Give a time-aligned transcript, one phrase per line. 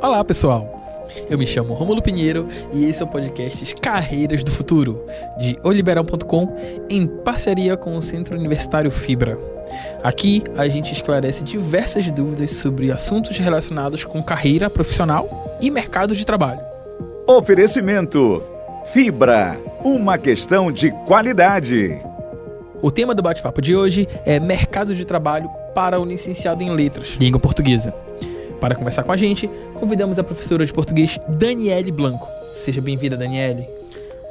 [0.00, 0.74] Olá, pessoal.
[1.28, 5.04] Eu me chamo Romulo Pinheiro e esse é o podcast Carreiras do Futuro,
[5.38, 6.56] de oliberal.com,
[6.88, 9.38] em parceria com o Centro Universitário Fibra.
[10.02, 16.24] Aqui a gente esclarece diversas dúvidas sobre assuntos relacionados com carreira profissional e mercado de
[16.24, 16.60] trabalho.
[17.26, 18.42] Oferecimento:
[18.84, 22.00] Fibra, uma questão de qualidade.
[22.80, 27.16] O tema do bate-papo de hoje é mercado de trabalho para o licenciado em letras,
[27.20, 27.92] língua portuguesa.
[28.60, 32.28] Para conversar com a gente, convidamos a professora de português Daniele Blanco.
[32.52, 33.66] Seja bem-vinda, Daniele.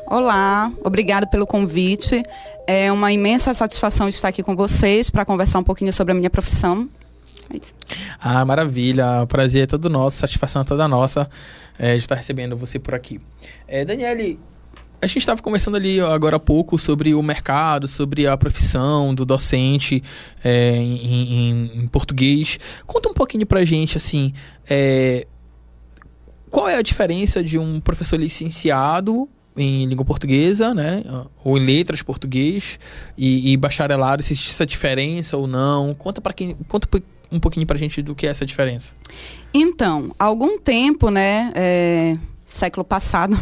[0.05, 2.23] Olá, obrigada pelo convite.
[2.65, 6.29] É uma imensa satisfação estar aqui com vocês para conversar um pouquinho sobre a minha
[6.29, 6.89] profissão.
[7.53, 7.59] É
[8.19, 9.23] ah, maravilha.
[9.23, 11.29] O prazer é todo nosso, satisfação é toda nossa
[11.79, 13.21] é, de estar recebendo você por aqui.
[13.67, 14.39] É, Daniele,
[15.01, 19.25] a gente estava conversando ali agora há pouco sobre o mercado, sobre a profissão do
[19.25, 20.03] docente
[20.43, 22.59] é, em, em, em, português.
[22.85, 24.33] Conta um pouquinho pra gente, assim,
[24.67, 25.27] é,
[26.49, 31.03] qual é a diferença de um professor licenciado em língua portuguesa, né,
[31.43, 32.79] ou em letras português
[33.17, 35.93] e, e bacharelado, se existe essa diferença ou não?
[35.93, 36.87] Conta para quem, conta
[37.31, 38.93] um pouquinho pra gente do que é essa diferença.
[39.53, 43.37] Então, há algum tempo, né, é, século passado,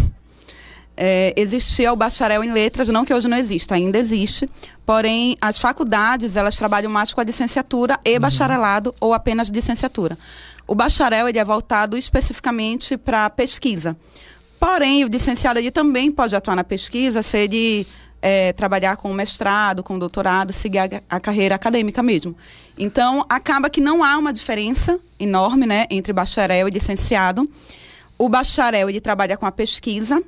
[0.98, 4.50] é, existia o bacharel em letras, não que hoje não exista, ainda existe.
[4.86, 8.20] Porém, as faculdades, elas trabalham mais com a licenciatura e uhum.
[8.20, 10.18] bacharelado ou apenas licenciatura.
[10.68, 13.96] O bacharel ele é voltado especificamente para pesquisa.
[14.60, 17.88] Porém, o licenciado ele também pode atuar na pesquisa se ele
[18.22, 22.36] é, trabalhar com mestrado, com doutorado, seguir a, a, carreira acadêmica mesmo.
[22.78, 27.48] Então, acaba que não há uma diferença enorme né, entre bacharel e licenciado.
[28.18, 30.24] O bacharel ele trabalha com a pesquisa,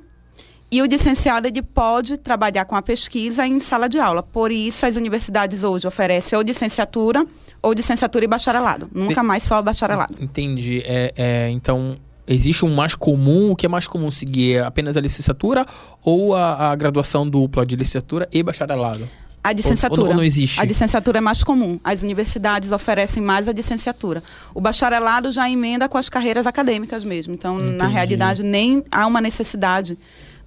[0.70, 4.22] e o licenciado ele pode trabalhar com a pesquisa em sala de aula.
[4.22, 7.24] Por isso, as universidades hoje oferecem ou licenciatura
[7.62, 8.88] ou licenciatura e bacharelado.
[8.92, 10.14] Nunca mais só bacharelado.
[10.20, 10.82] Entendi.
[10.84, 11.96] É, é, então,
[12.26, 13.50] existe um mais comum?
[13.52, 14.56] O que é mais comum seguir?
[14.56, 15.64] É apenas a licenciatura
[16.02, 19.08] ou a, a graduação dupla de licenciatura e bacharelado?
[19.42, 20.02] A licenciatura.
[20.02, 20.60] Ou, ou, não existe?
[20.60, 21.80] A licenciatura é mais comum.
[21.82, 24.22] As universidades oferecem mais a licenciatura.
[24.54, 27.32] O bacharelado já emenda com as carreiras acadêmicas mesmo.
[27.32, 27.76] Então, Entendi.
[27.76, 29.96] na realidade, nem há uma necessidade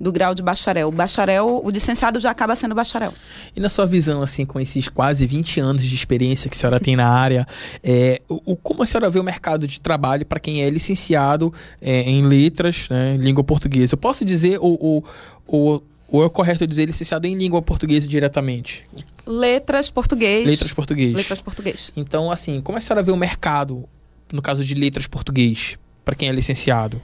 [0.02, 0.88] do grau de bacharel.
[0.88, 3.14] O bacharel, o licenciado já acaba sendo bacharel.
[3.56, 6.80] E na sua visão, assim, com esses quase 20 anos de experiência que a senhora
[6.80, 7.48] tem na área,
[7.84, 12.02] é, o, como a senhora vê o mercado de trabalho para quem é licenciado é,
[12.02, 13.94] em letras, né, língua portuguesa?
[13.94, 15.06] Eu posso dizer, ou,
[15.46, 18.84] ou, ou é correto dizer licenciado em língua portuguesa diretamente?
[19.26, 20.48] Letras português.
[20.48, 21.14] Letras português.
[21.14, 21.94] Letras português.
[21.96, 23.88] Então, assim, como a senhora vê o mercado,
[24.34, 27.00] no caso de letras português, para quem é licenciado?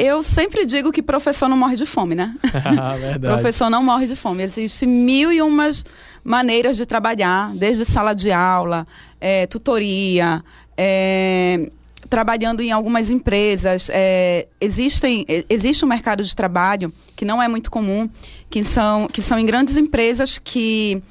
[0.00, 2.34] Eu sempre digo que professor não morre de fome, né?
[2.80, 4.42] Ah, professor não morre de fome.
[4.42, 5.84] Existem mil e umas
[6.22, 8.86] maneiras de trabalhar, desde sala de aula,
[9.20, 10.42] é, tutoria,
[10.76, 11.70] é,
[12.08, 13.90] trabalhando em algumas empresas.
[13.92, 18.08] É, existem, existe um mercado de trabalho que não é muito comum,
[18.48, 21.02] que são, que são em grandes empresas que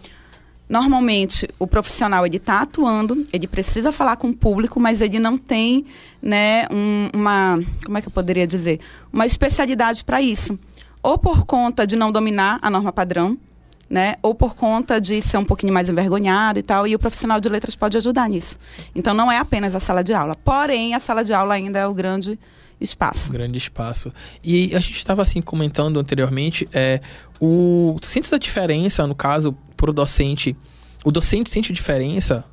[0.70, 5.36] Normalmente, o profissional ele está atuando, ele precisa falar com o público, mas ele não
[5.36, 5.84] tem,
[6.22, 8.80] né, um, uma, como é que eu poderia dizer,
[9.12, 10.60] uma especialidade para isso.
[11.02, 13.36] Ou por conta de não dominar a norma padrão,
[13.90, 17.40] né, ou por conta de ser um pouquinho mais envergonhado e tal, e o profissional
[17.40, 18.60] de letras pode ajudar nisso.
[18.94, 20.36] Então, não é apenas a sala de aula.
[20.36, 22.38] Porém, a sala de aula ainda é o grande
[22.80, 23.30] espaço.
[23.30, 24.14] Um grande espaço.
[24.44, 27.02] E a gente estava assim comentando anteriormente, é,
[27.42, 30.56] o, tu sente a diferença, no caso, para o docente,
[31.06, 32.44] o docente sente diferença,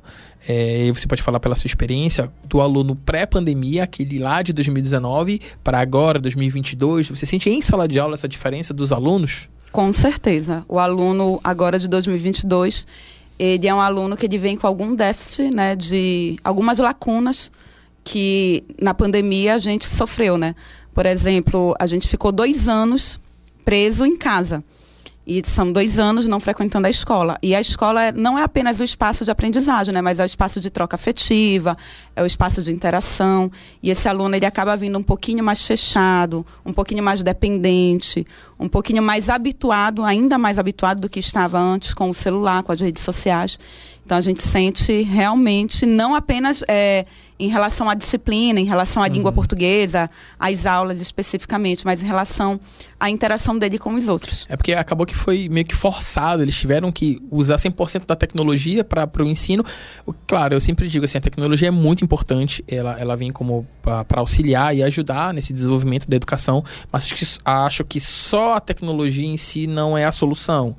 [0.47, 5.79] é, você pode falar pela sua experiência, do aluno pré-pandemia, aquele lá de 2019, para
[5.79, 9.49] agora, 2022, você sente em sala de aula essa diferença dos alunos?
[9.73, 10.63] Com certeza.
[10.69, 12.87] O aluno agora de 2022,
[13.37, 17.51] ele é um aluno que ele vem com algum déficit, né, de algumas lacunas
[18.05, 20.55] que na pandemia a gente sofreu, né?
[20.93, 23.19] Por exemplo, a gente ficou dois anos
[23.65, 24.63] preso em casa.
[25.29, 27.37] E são dois anos não frequentando a escola.
[27.43, 30.01] E a escola não é apenas o espaço de aprendizagem, né?
[30.01, 31.77] mas é o espaço de troca afetiva,
[32.15, 33.51] é o espaço de interação.
[33.83, 38.25] E esse aluno ele acaba vindo um pouquinho mais fechado, um pouquinho mais dependente,
[38.57, 42.71] um pouquinho mais habituado, ainda mais habituado do que estava antes com o celular, com
[42.71, 43.59] as redes sociais.
[44.07, 46.63] Então a gente sente realmente não apenas.
[46.65, 47.05] É,
[47.39, 49.13] em relação à disciplina, em relação à uhum.
[49.13, 50.09] língua portuguesa,
[50.39, 52.59] às aulas especificamente, mas em relação
[52.99, 54.47] à interação dele com os outros.
[54.49, 58.83] É porque acabou que foi meio que forçado, eles tiveram que usar 100% da tecnologia
[58.83, 59.63] para o ensino.
[60.25, 64.19] Claro, eu sempre digo assim, a tecnologia é muito importante, ela, ela vem como para
[64.19, 69.27] auxiliar e ajudar nesse desenvolvimento da educação, mas acho que, acho que só a tecnologia
[69.27, 70.75] em si não é a solução.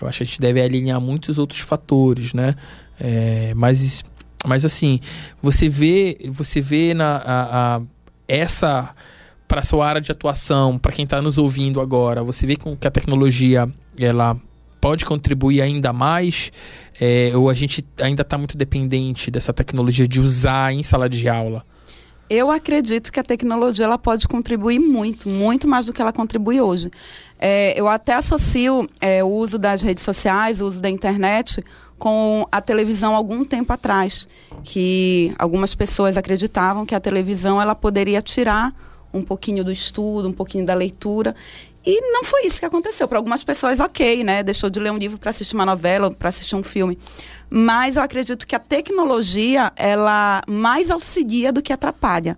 [0.00, 2.54] Eu acho que a gente deve alinhar muitos outros fatores, né?
[3.00, 4.04] É, mas
[4.44, 5.00] Mas assim,
[5.42, 7.80] você vê, você vê na a, a,
[8.28, 8.94] essa
[9.48, 12.90] para sua área de atuação, para quem está nos ouvindo agora, você vê que a
[12.90, 14.36] tecnologia ela
[14.80, 16.52] pode contribuir ainda mais
[17.00, 21.28] é, ou a gente ainda está muito dependente dessa tecnologia de usar em sala de
[21.28, 21.64] aula?
[22.28, 26.60] Eu acredito que a tecnologia ela pode contribuir muito, muito mais do que ela contribui
[26.60, 26.90] hoje.
[27.38, 31.64] É, eu até associo é, o uso das redes sociais, o uso da internet
[31.98, 34.28] com a televisão algum tempo atrás,
[34.62, 38.74] que algumas pessoas acreditavam que a televisão ela poderia tirar
[39.14, 41.34] um pouquinho do estudo, um pouquinho da leitura.
[41.86, 43.06] E não foi isso que aconteceu.
[43.06, 44.42] Para algumas pessoas, ok, né?
[44.42, 46.98] Deixou de ler um livro para assistir uma novela, para assistir um filme.
[47.48, 52.36] Mas eu acredito que a tecnologia, ela mais auxilia do que atrapalha.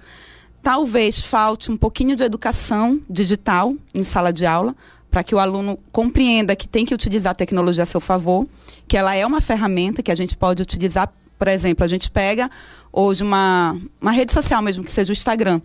[0.63, 4.77] Talvez falte um pouquinho de educação digital em sala de aula,
[5.11, 8.47] para que o aluno compreenda que tem que utilizar a tecnologia a seu favor,
[8.87, 11.11] que ela é uma ferramenta que a gente pode utilizar.
[11.39, 12.51] Por exemplo, a gente pega
[12.93, 15.63] hoje uma, uma rede social mesmo, que seja o Instagram,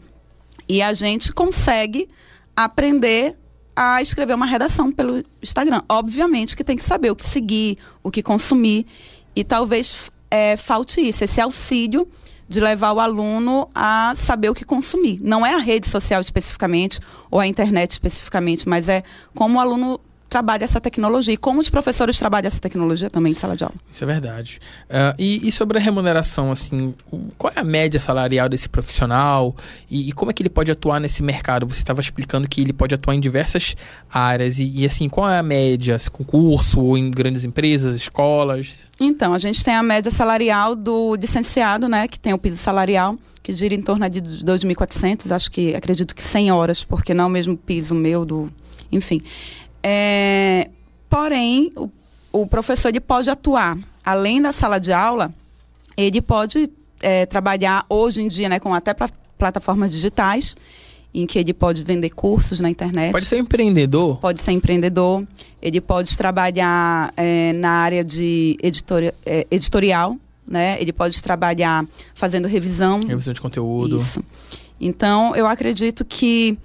[0.70, 2.08] e a gente consegue
[2.56, 3.36] aprender
[3.76, 5.82] a escrever uma redação pelo Instagram.
[5.90, 8.86] Obviamente que tem que saber o que seguir, o que consumir.
[9.36, 12.08] E talvez é, falte isso, esse auxílio
[12.48, 15.20] de levar o aluno a saber o que consumir.
[15.22, 17.00] Não é a rede social especificamente,
[17.32, 19.04] ou a internet especificamente, mas é
[19.34, 20.00] como o aluno
[20.34, 23.76] trabalha essa tecnologia e como os professores trabalham essa tecnologia também em sala de aula.
[23.92, 24.60] Isso é verdade.
[24.90, 26.96] Uh, e, e, sobre a remuneração, assim,
[27.38, 29.56] qual é a média salarial desse profissional
[29.92, 31.68] e, e como é que ele pode atuar nesse mercado?
[31.68, 33.76] Você estava explicando que ele pode atuar em diversas
[34.12, 35.98] áreas e, e, assim, qual é a média?
[36.12, 38.90] Concurso ou em grandes empresas, escolas?
[39.00, 43.20] Então, a gente tem a média salarial do licenciado, né, que tem o piso salarial
[43.44, 47.28] que gira em torno de 2.400, acho que acredito que 100 horas, porque não é
[47.28, 48.50] o mesmo piso meu do,
[48.90, 49.22] enfim.
[49.84, 50.70] É,
[51.10, 51.90] porém, o,
[52.32, 55.34] o, professor ele pode atuar além da sala de aula,
[55.98, 56.70] ele pode
[57.02, 58.96] é, trabalhar hoje em dia, né, com até
[59.38, 60.56] plataformas digitais,
[61.14, 63.12] em que ele pode vender cursos na internet.
[63.12, 64.18] Pode ser empreendedor?
[64.18, 65.28] Pode ser empreendedor.
[65.62, 70.78] Ele pode trabalhar é, na área de editori é, editorial, né?
[70.80, 71.86] Ele pode trabalhar
[72.16, 73.00] fazendo revisão.
[73.02, 73.98] Revisão de conteúdo.
[73.98, 74.24] Isso.
[74.82, 76.58] Então, eu acredito que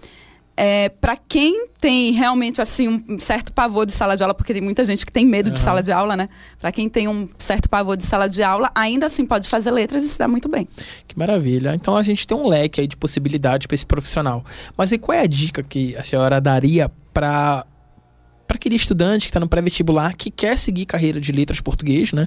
[0.60, 4.60] é, para quem tem realmente assim um certo pavor de sala de aula, porque tem
[4.60, 5.52] muita gente que tem medo uhum.
[5.52, 6.28] de sala de aula, né?
[6.60, 10.02] Para quem tem um certo pavor de sala de aula, ainda assim pode fazer letras
[10.02, 10.66] e se dá muito bem.
[11.06, 11.76] Que maravilha.
[11.76, 14.44] Então a gente tem um leque aí de possibilidades para esse profissional.
[14.76, 17.64] Mas e qual é a dica que a senhora daria para
[18.48, 22.26] para aquele estudante que está no pré-vestibular que quer seguir carreira de letras português, né?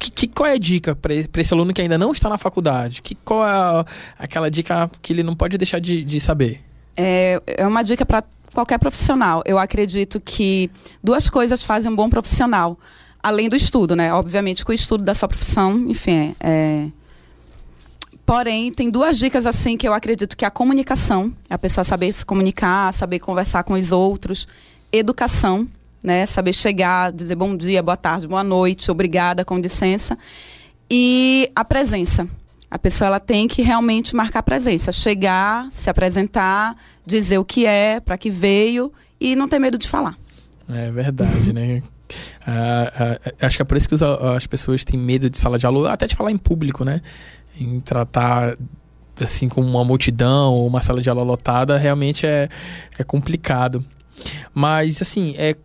[0.00, 3.00] Que, que qual é a dica para esse aluno que ainda não está na faculdade?
[3.00, 3.84] Que qual é
[4.18, 6.68] aquela dica que ele não pode deixar de, de saber?
[7.00, 9.42] É, é uma dica para qualquer profissional.
[9.46, 10.70] Eu acredito que
[11.02, 12.78] duas coisas fazem um bom profissional,
[13.22, 14.12] além do estudo, né?
[14.12, 16.88] Obviamente que o estudo da sua profissão, enfim, é, é...
[18.26, 22.12] Porém, tem duas dicas assim que eu acredito que é a comunicação, a pessoa saber
[22.12, 24.46] se comunicar, saber conversar com os outros,
[24.92, 25.66] educação,
[26.02, 26.26] né?
[26.26, 30.18] Saber chegar, dizer bom dia, boa tarde, boa noite, obrigada, com licença.
[30.88, 32.28] E a presença.
[32.70, 37.98] A pessoa ela tem que realmente marcar presença, chegar, se apresentar, dizer o que é,
[37.98, 40.16] para que veio e não ter medo de falar.
[40.68, 41.82] É verdade, né?
[42.46, 43.96] Ah, ah, acho que é por isso que
[44.36, 47.02] as pessoas têm medo de sala de aula, até de falar em público, né?
[47.58, 48.56] Em tratar
[49.20, 52.48] assim com uma multidão ou uma sala de aula lotada, realmente é,
[52.98, 53.84] é complicado.
[54.54, 55.56] Mas assim, é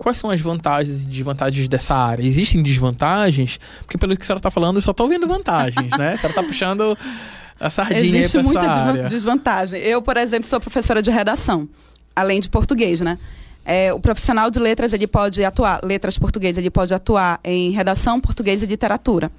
[0.00, 2.24] quais são as vantagens e desvantagens dessa área?
[2.24, 3.60] Existem desvantagens?
[3.80, 6.14] Porque pelo que a senhora está falando, eu só estou vendo vantagens, né?
[6.14, 6.96] A senhora está puxando
[7.60, 9.04] a sardinha Existe aí muita área.
[9.04, 9.78] desvantagem.
[9.80, 11.68] Eu, por exemplo, sou professora de redação,
[12.16, 13.18] além de português, né?
[13.62, 18.18] É, o profissional de letras, ele pode atuar, letras português, ele pode atuar em redação,
[18.18, 19.30] português e literatura,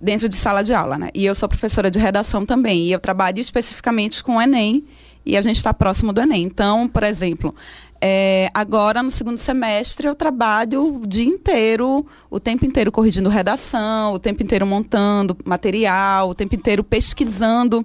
[0.00, 1.08] dentro de sala de aula, né?
[1.12, 4.84] E eu sou professora de redação também, e eu trabalho especificamente com o Enem,
[5.24, 6.42] e a gente está próximo do Enem.
[6.44, 7.54] Então, por exemplo,
[8.00, 14.14] é, agora, no segundo semestre, eu trabalho o dia inteiro, o tempo inteiro corrigindo redação,
[14.14, 17.84] o tempo inteiro montando material, o tempo inteiro pesquisando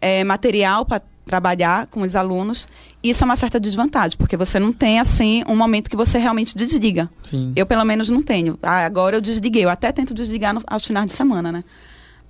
[0.00, 2.66] é, material para trabalhar com os alunos.
[3.02, 6.56] Isso é uma certa desvantagem, porque você não tem, assim, um momento que você realmente
[6.56, 7.08] desliga.
[7.22, 7.52] Sim.
[7.54, 8.58] Eu, pelo menos, não tenho.
[8.60, 9.64] Ah, agora eu desliguei.
[9.64, 11.64] Eu até tento desligar no, aos finais de semana, né?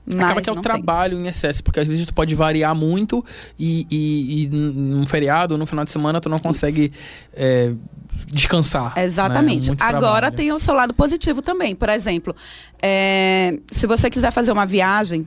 [0.06, 1.26] Mas Acaba que é o trabalho tem.
[1.26, 3.24] em excesso, porque às vezes tu pode variar muito
[3.58, 6.92] e, e, e num feriado, no final de semana, tu não consegue
[7.32, 7.72] é,
[8.26, 8.94] descansar.
[8.94, 9.04] Né?
[9.04, 9.70] Exatamente.
[9.70, 9.76] Né?
[9.80, 11.74] Agora tem o seu lado positivo também.
[11.74, 12.36] Por exemplo,
[12.82, 15.26] é, se você quiser fazer uma viagem,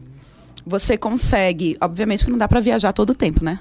[0.65, 1.75] você consegue.
[1.81, 3.59] Obviamente que não dá para viajar todo o tempo, né?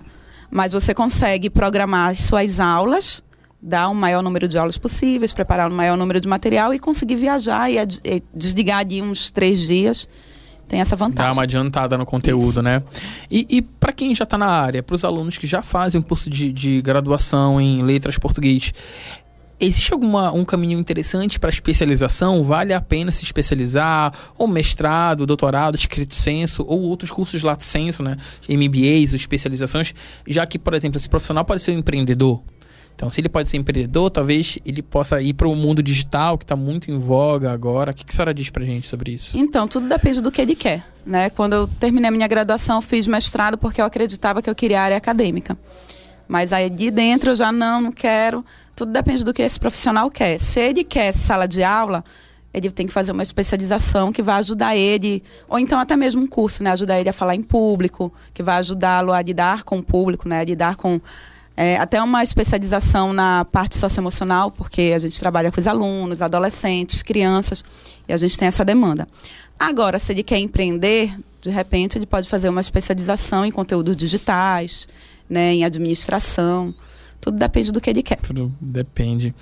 [0.51, 3.25] Mas você consegue programar suas aulas
[3.61, 6.75] dar o um maior número de aulas possíveis, preparar o um maior número de material
[6.75, 10.07] e conseguir viajar e, e desligar de uns três dias
[10.69, 11.31] tem essa vantagem.
[11.31, 12.63] Dá uma adiantada no conteúdo, Isso.
[12.63, 12.83] né?
[13.31, 16.03] E, e para quem já está na área, para os alunos que já fazem um
[16.03, 18.73] curso de, de graduação em letras português,
[19.59, 22.45] Existe alguma um caminho interessante para especialização?
[22.45, 24.13] Vale a pena se especializar?
[24.37, 28.19] Ou mestrado, doutorado, escrito senso, ou outros cursos lato senso, né?
[28.47, 29.95] MBAs, especializações,
[30.29, 32.43] já que, por exemplo, esse profissional pode ser um empreendedor.
[32.97, 36.45] Então, se ele pode ser empreendedor, talvez ele possa ir para o mundo digital, que
[36.45, 37.93] está muito em voga agora.
[37.93, 39.39] O que, que a senhora diz para gente sobre isso?
[39.39, 40.83] Então, tudo depende do que ele quer.
[41.05, 41.31] Né?
[41.31, 44.97] Quando eu terminei a minha graduação, fiz mestrado porque eu acreditava que eu queria área
[44.97, 45.57] acadêmica.
[46.27, 48.45] Mas aí de dentro eu já não, não quero
[48.77, 50.39] tudo depende do que esse profissional quer.
[50.39, 52.05] Se ele quer sala de aula,
[52.53, 56.27] ele tem que fazer uma especialização que vai ajudar ele, ou então até mesmo um
[56.27, 56.71] curso, né?
[56.73, 60.41] Ajudar ele a falar em público, que vai ajudá-lo a lidar com o público, né?
[60.41, 61.01] A lidar com
[61.57, 67.03] é, até uma especialização na parte socioemocional, porque a gente trabalha com os alunos, adolescentes,
[67.03, 67.65] crianças,
[68.07, 69.09] e a gente tem essa demanda.
[69.59, 74.87] Agora, se ele quer empreender, de repente ele pode fazer uma especialização em conteúdos digitais,
[75.29, 76.75] né, em administração.
[77.21, 78.21] Tudo depende do que ele quer.
[78.21, 79.35] Tudo depende.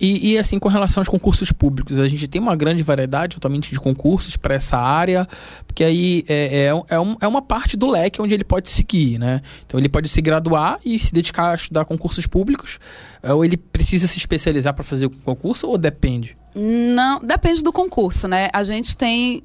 [0.00, 3.70] E, e, assim, com relação aos concursos públicos, a gente tem uma grande variedade atualmente
[3.70, 5.28] de concursos para essa área,
[5.66, 9.18] porque aí é, é, é, um, é uma parte do leque onde ele pode seguir,
[9.18, 9.42] né?
[9.66, 12.78] Então ele pode se graduar e se dedicar a estudar concursos públicos,
[13.22, 16.36] é, ou ele precisa se especializar para fazer o concurso, ou depende?
[16.54, 18.48] Não, depende do concurso, né?
[18.52, 19.42] A gente tem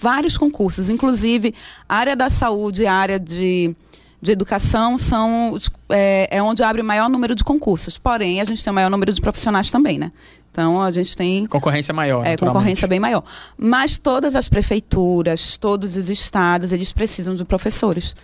[0.00, 1.54] vários concursos, inclusive
[1.88, 3.74] a área da saúde, a área de
[4.22, 5.58] de educação são
[5.90, 7.98] é, é onde abre o maior número de concursos.
[7.98, 10.12] Porém, a gente tem o maior número de profissionais também, né?
[10.52, 11.44] Então a gente tem.
[11.46, 12.24] Concorrência maior.
[12.24, 13.24] É, concorrência bem maior.
[13.56, 18.14] Mas todas as prefeituras, todos os estados, eles precisam de professores.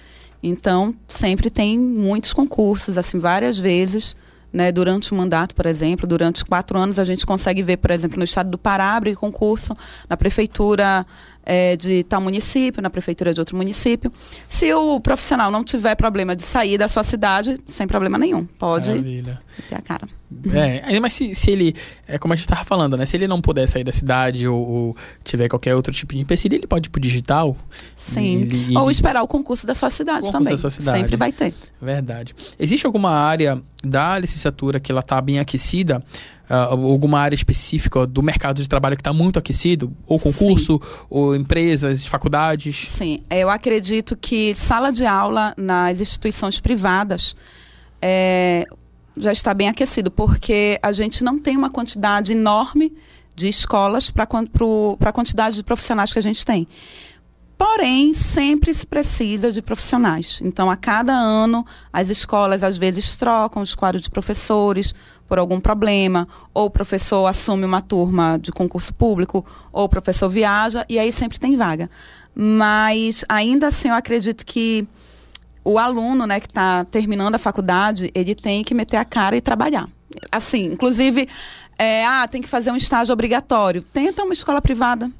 [0.41, 4.17] Então, sempre tem muitos concursos, assim, várias vezes.
[4.51, 8.17] Né, durante o mandato, por exemplo, durante quatro anos, a gente consegue ver, por exemplo,
[8.17, 9.77] no estado do Pará, abrir concurso,
[10.09, 11.07] na prefeitura
[11.49, 14.13] é, de tal município, na prefeitura de outro município.
[14.47, 18.45] Se o profissional não tiver problema de sair da sua cidade, sem problema nenhum.
[18.45, 19.41] Pode Maravilha.
[19.67, 20.07] ter a cara.
[20.53, 21.75] É, mas se, se ele,
[22.07, 23.07] é como a gente estava falando, né?
[23.07, 26.55] Se ele não puder sair da cidade ou, ou tiver qualquer outro tipo de empecilho,
[26.55, 27.57] ele pode ir pro digital.
[27.95, 28.43] Sim.
[28.43, 30.53] Ele, ou esperar o concurso da sua cidade também.
[30.53, 30.99] Da sua cidade.
[30.99, 31.55] Sempre vai ter.
[31.81, 32.35] Verdade.
[32.59, 36.05] Existe alguma área da licenciatura que ela está bem aquecida?
[36.51, 39.93] Uh, alguma área específica do mercado de trabalho que está muito aquecido?
[40.07, 41.01] Ou concurso, Sim.
[41.09, 42.89] ou empresas, faculdades?
[42.91, 47.37] Sim, eu acredito que sala de aula nas instituições privadas
[48.01, 48.65] é,
[49.17, 52.93] já está bem aquecido, porque a gente não tem uma quantidade enorme
[53.35, 56.67] de escolas para a quantidade de profissionais que a gente tem.
[57.57, 60.41] Porém, sempre se precisa de profissionais.
[60.45, 64.95] Então, a cada ano, as escolas às vezes trocam os quadros de professores,
[65.29, 70.29] por algum problema, ou o professor assume uma turma de concurso público, ou o professor
[70.29, 71.91] viaja, e aí sempre tem vaga.
[72.35, 74.89] Mas ainda assim eu acredito que
[75.63, 79.41] o aluno né, que está terminando a faculdade, ele tem que meter a cara e
[79.41, 79.89] trabalhar.
[80.33, 81.29] Assim, inclusive,
[81.79, 83.83] é, ah, tem que fazer um estágio obrigatório.
[83.83, 85.11] Tenta uma escola privada.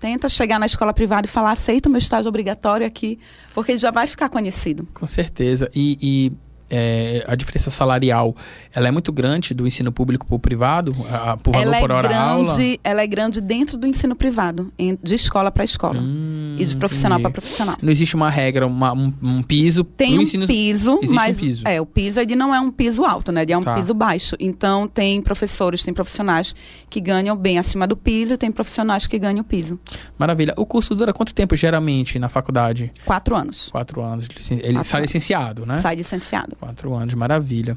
[0.00, 3.18] Tenta chegar na escola privada e falar, aceita o meu estágio obrigatório aqui,
[3.54, 4.88] porque ele já vai ficar conhecido.
[4.94, 5.70] Com certeza.
[5.74, 6.32] E, e
[6.70, 8.34] é, a diferença salarial
[8.72, 11.80] ela é muito grande do ensino público para o privado, a, por valor ela é
[11.80, 12.78] por hora grande, aula?
[12.84, 16.00] Ela é grande dentro do ensino privado, em, de escola para escola.
[16.00, 17.76] Hum, e de profissional para profissional.
[17.82, 20.46] Não existe uma regra, uma, um, um, piso Tem um ensino...
[20.46, 21.62] piso, mas um piso.
[21.66, 23.42] é, o piso ele não é um piso alto, né?
[23.42, 23.74] Ele é um tá.
[23.74, 24.36] piso baixo.
[24.38, 26.54] Então tem professores, tem profissionais
[26.88, 29.80] que ganham bem acima do piso e tem profissionais que ganham o piso.
[30.16, 30.54] Maravilha.
[30.56, 32.92] O curso dura quanto tempo geralmente na faculdade?
[33.04, 33.68] Quatro anos.
[33.70, 34.28] Quatro anos.
[34.50, 35.08] Ele Quatro sai anos.
[35.08, 35.76] licenciado, né?
[35.76, 36.56] Sai licenciado.
[36.60, 37.76] Quatro anos, maravilha.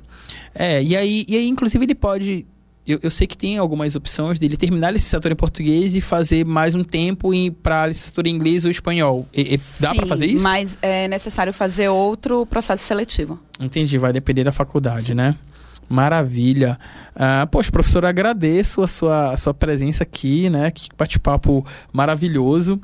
[0.53, 2.45] É, e aí, e aí inclusive, ele pode.
[2.85, 6.45] Eu, eu, sei que tem algumas opções dele terminar a licenciatura em português e fazer
[6.45, 7.29] mais um tempo
[7.63, 9.25] para licenciatura em inglês ou espanhol.
[9.33, 10.43] E, e dá para fazer isso?
[10.43, 13.39] Mas é necessário fazer outro processo seletivo.
[13.57, 15.13] Entendi, vai depender da faculdade, Sim.
[15.13, 15.35] né?
[15.87, 16.77] Maravilha.
[17.15, 20.69] Uh, poxa, professor, agradeço a sua, a sua presença aqui, né?
[20.69, 22.81] Que bate-papo maravilhoso.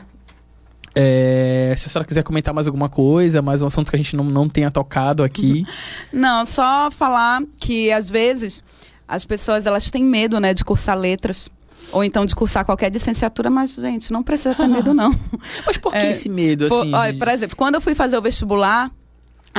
[1.02, 4.18] É, se a senhora quiser comentar mais alguma coisa, mais um assunto que a gente
[4.18, 5.66] não, não tenha tocado aqui.
[6.12, 8.62] Não, só falar que às vezes
[9.08, 11.50] as pessoas elas têm medo, né, de cursar letras.
[11.94, 15.16] Ou então de cursar qualquer licenciatura, mas, gente, não precisa ter medo, não.
[15.66, 16.92] Mas por que é, esse medo, assim?
[16.92, 17.14] Por, de...
[17.14, 18.92] por exemplo, quando eu fui fazer o vestibular,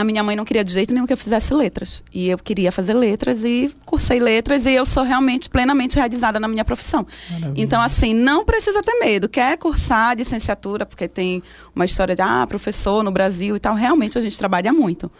[0.00, 2.02] a minha mãe não queria de jeito nenhum que eu fizesse letras.
[2.12, 6.48] E eu queria fazer letras e cursei letras e eu sou realmente plenamente realizada na
[6.48, 7.06] minha profissão.
[7.30, 7.62] Maravilha.
[7.62, 9.28] Então, assim, não precisa ter medo.
[9.28, 11.42] Quer cursar licenciatura, porque tem
[11.74, 13.74] uma história de, ah, professor no Brasil e tal.
[13.74, 15.10] Realmente a gente trabalha muito.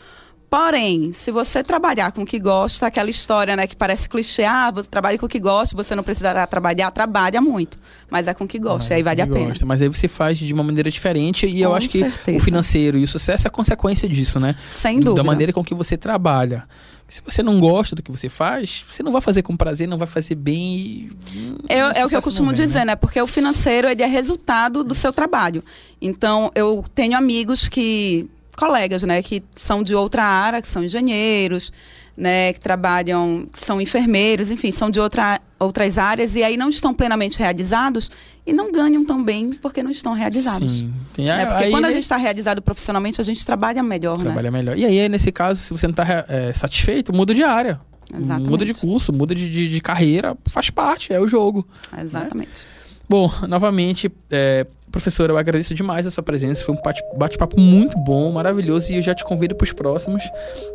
[0.50, 4.73] Porém, se você trabalhar com o que gosta, aquela história, né, que parece clichê, ah,
[4.73, 7.78] você trabalha com o que gosta, você não precisará trabalhar, trabalha muito,
[8.11, 9.47] mas é com o que gosta, Ah, aí vale a que pena.
[9.47, 9.64] gosta.
[9.64, 12.37] Mas aí você faz de uma maneira diferente e eu Com acho que certeza.
[12.37, 14.57] o financeiro e o sucesso é consequência disso, né?
[14.66, 15.14] Sem dúvida.
[15.23, 16.64] Da maneira com que você trabalha.
[17.07, 19.99] Se você não gosta do que você faz, você não vai fazer com prazer, não
[19.99, 21.11] vai fazer bem.
[21.33, 22.97] e- É, é o que eu costumo vem, dizer, né?
[22.97, 25.62] Porque o financeiro ele é resultado do seu trabalho.
[26.02, 28.28] Então, eu tenho amigos que.
[28.60, 31.72] Colegas, né, que são de outra área, que são engenheiros,
[32.14, 36.68] né, que trabalham, que são enfermeiros, enfim, são de outra, outras áreas e aí não
[36.68, 38.10] estão plenamente realizados
[38.46, 40.70] e não ganham tão bem porque não estão realizados.
[40.70, 40.92] Sim.
[41.14, 41.46] Tem, Né?
[41.46, 44.24] Porque aí quando a gente está realizado profissionalmente, a gente trabalha melhor, né?
[44.24, 44.76] trabalha melhor.
[44.76, 47.80] E aí, nesse caso, se você não está satisfeito, muda de área.
[48.12, 48.50] Exatamente.
[48.50, 51.66] Muda de curso, muda de, de, de carreira, faz parte, é o jogo.
[51.98, 52.66] Exatamente.
[53.10, 56.62] Bom, novamente, é, professora, eu agradeço demais a sua presença.
[56.62, 58.92] Foi um bate- bate-papo muito bom, maravilhoso.
[58.92, 60.22] E eu já te convido para os próximos,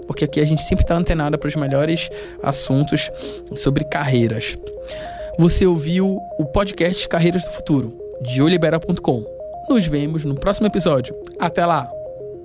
[0.06, 2.10] porque aqui a gente sempre está antenada para os melhores
[2.44, 3.10] assuntos
[3.56, 4.58] sobre carreiras.
[5.40, 9.24] Você ouviu o podcast Carreiras do Futuro, de olibera.com.
[9.70, 11.16] Nos vemos no próximo episódio.
[11.40, 11.90] Até lá!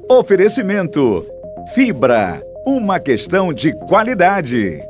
[0.08, 1.26] Oferecimento:
[1.74, 4.80] Fibra, uma questão de qualidade.